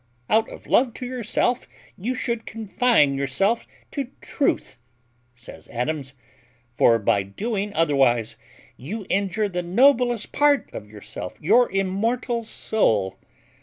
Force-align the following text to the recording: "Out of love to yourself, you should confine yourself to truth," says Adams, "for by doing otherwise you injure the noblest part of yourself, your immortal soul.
"Out 0.31 0.49
of 0.49 0.65
love 0.65 0.95
to 0.95 1.05
yourself, 1.05 1.67
you 1.95 2.15
should 2.15 2.47
confine 2.47 3.13
yourself 3.13 3.67
to 3.91 4.07
truth," 4.19 4.79
says 5.35 5.67
Adams, 5.67 6.13
"for 6.73 6.97
by 6.97 7.21
doing 7.21 7.71
otherwise 7.75 8.35
you 8.77 9.05
injure 9.09 9.47
the 9.47 9.61
noblest 9.61 10.31
part 10.31 10.73
of 10.73 10.89
yourself, 10.89 11.39
your 11.39 11.71
immortal 11.71 12.41
soul. 12.43 13.19